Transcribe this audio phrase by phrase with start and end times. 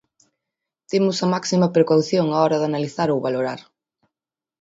[0.91, 3.59] Temos a máxima precaución á hora de analizar ou valorar.